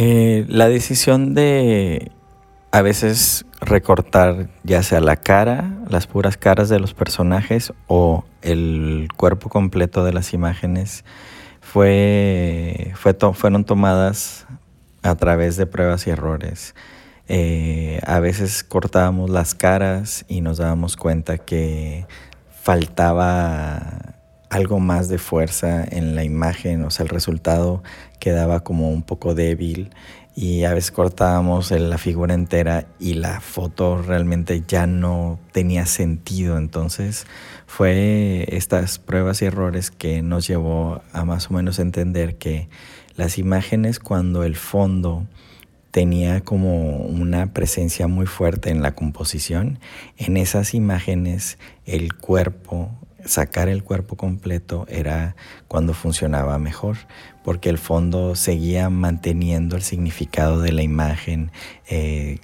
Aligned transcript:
Eh, 0.00 0.44
la 0.48 0.68
decisión 0.68 1.34
de 1.34 2.12
a 2.70 2.82
veces 2.82 3.44
recortar 3.60 4.48
ya 4.62 4.84
sea 4.84 5.00
la 5.00 5.16
cara, 5.16 5.74
las 5.88 6.06
puras 6.06 6.36
caras 6.36 6.68
de 6.68 6.78
los 6.78 6.94
personajes 6.94 7.72
o 7.88 8.24
el 8.40 9.08
cuerpo 9.16 9.48
completo 9.48 10.04
de 10.04 10.12
las 10.12 10.32
imágenes 10.34 11.04
fue, 11.60 12.92
fueron 13.34 13.64
tomadas 13.64 14.46
a 15.02 15.16
través 15.16 15.56
de 15.56 15.66
pruebas 15.66 16.06
y 16.06 16.10
errores. 16.10 16.76
Eh, 17.26 18.00
a 18.06 18.20
veces 18.20 18.62
cortábamos 18.62 19.30
las 19.30 19.56
caras 19.56 20.24
y 20.28 20.42
nos 20.42 20.58
dábamos 20.58 20.96
cuenta 20.96 21.38
que 21.38 22.06
faltaba 22.62 24.07
algo 24.58 24.80
más 24.80 25.08
de 25.08 25.18
fuerza 25.18 25.84
en 25.84 26.14
la 26.16 26.24
imagen, 26.24 26.84
o 26.84 26.90
sea, 26.90 27.04
el 27.04 27.10
resultado 27.10 27.82
quedaba 28.18 28.60
como 28.60 28.90
un 28.90 29.02
poco 29.02 29.34
débil 29.34 29.90
y 30.34 30.64
a 30.64 30.74
veces 30.74 30.90
cortábamos 30.90 31.70
la 31.70 31.96
figura 31.96 32.34
entera 32.34 32.86
y 32.98 33.14
la 33.14 33.40
foto 33.40 34.02
realmente 34.02 34.62
ya 34.66 34.86
no 34.86 35.38
tenía 35.52 35.86
sentido. 35.86 36.58
Entonces 36.58 37.26
fue 37.66 38.46
estas 38.48 38.98
pruebas 38.98 39.42
y 39.42 39.46
errores 39.46 39.90
que 39.90 40.22
nos 40.22 40.46
llevó 40.46 41.02
a 41.12 41.24
más 41.24 41.50
o 41.50 41.54
menos 41.54 41.78
entender 41.78 42.36
que 42.36 42.68
las 43.16 43.38
imágenes 43.38 43.98
cuando 43.98 44.44
el 44.44 44.56
fondo 44.56 45.26
tenía 45.92 46.40
como 46.40 46.98
una 46.98 47.52
presencia 47.52 48.06
muy 48.06 48.26
fuerte 48.26 48.70
en 48.70 48.82
la 48.82 48.94
composición, 48.94 49.78
en 50.16 50.36
esas 50.36 50.74
imágenes 50.74 51.58
el 51.84 52.14
cuerpo 52.14 52.90
sacar 53.28 53.68
el 53.68 53.84
cuerpo 53.84 54.16
completo 54.16 54.86
era 54.88 55.36
cuando 55.68 55.94
funcionaba 55.94 56.58
mejor, 56.58 56.96
porque 57.44 57.68
el 57.68 57.78
fondo 57.78 58.34
seguía 58.34 58.90
manteniendo 58.90 59.76
el 59.76 59.82
significado 59.82 60.60
de 60.60 60.72
la 60.72 60.82
imagen, 60.82 61.50
eh, 61.88 62.38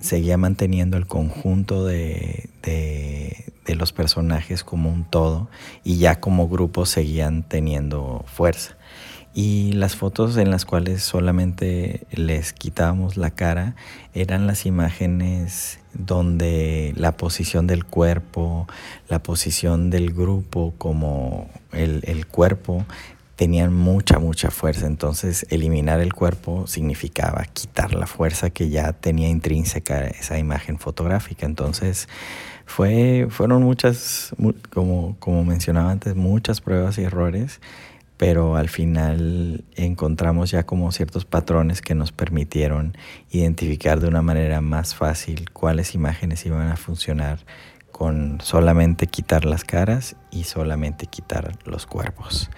seguía 0.00 0.36
manteniendo 0.36 0.96
el 0.96 1.06
conjunto 1.06 1.84
de, 1.84 2.48
de 2.62 3.74
los 3.74 3.92
personajes 3.92 4.64
como 4.64 4.90
un 4.90 5.04
todo 5.04 5.48
y 5.84 5.98
ya 5.98 6.20
como 6.20 6.48
grupo 6.48 6.86
seguían 6.86 7.42
teniendo 7.42 8.24
fuerza 8.26 8.76
y 9.34 9.72
las 9.72 9.96
fotos 9.96 10.36
en 10.36 10.50
las 10.50 10.64
cuales 10.64 11.02
solamente 11.02 12.06
les 12.10 12.52
quitábamos 12.52 13.16
la 13.16 13.30
cara 13.30 13.74
eran 14.12 14.46
las 14.46 14.66
imágenes 14.66 15.78
donde 15.94 16.92
la 16.96 17.12
posición 17.12 17.66
del 17.66 17.84
cuerpo, 17.84 18.66
la 19.08 19.22
posición 19.22 19.90
del 19.90 20.12
grupo 20.12 20.74
como 20.76 21.48
el, 21.72 22.26
cuerpo 22.26 22.84
tenían 23.36 23.72
mucha, 23.72 24.18
mucha 24.18 24.50
fuerza. 24.50 24.86
Entonces 24.86 25.46
eliminar 25.48 26.00
el 26.00 26.12
cuerpo 26.12 26.66
significaba 26.66 27.44
quitar 27.44 27.94
la 27.94 28.06
fuerza 28.06 28.50
que 28.50 28.68
ya 28.68 28.92
tenía 28.92 29.28
intrínseca 29.28 30.06
esa 30.08 30.38
imagen 30.38 30.78
fotográfica. 30.78 31.46
Entonces 31.46 32.06
fue, 32.66 33.28
fueron 33.30 33.62
muchas, 33.62 34.34
como, 34.72 35.16
como 35.18 35.42
mencionaba 35.44 35.90
antes, 35.90 36.14
muchas 36.14 36.60
pruebas 36.60 36.98
y 36.98 37.04
errores 37.04 37.60
pero 38.22 38.54
al 38.54 38.68
final 38.68 39.64
encontramos 39.74 40.52
ya 40.52 40.62
como 40.62 40.92
ciertos 40.92 41.24
patrones 41.24 41.82
que 41.82 41.96
nos 41.96 42.12
permitieron 42.12 42.96
identificar 43.32 43.98
de 43.98 44.06
una 44.06 44.22
manera 44.22 44.60
más 44.60 44.94
fácil 44.94 45.50
cuáles 45.50 45.96
imágenes 45.96 46.46
iban 46.46 46.68
a 46.68 46.76
funcionar 46.76 47.40
con 47.90 48.40
solamente 48.40 49.08
quitar 49.08 49.44
las 49.44 49.64
caras 49.64 50.14
y 50.30 50.44
solamente 50.44 51.06
quitar 51.06 51.58
los 51.64 51.86
cuerpos. 51.86 52.48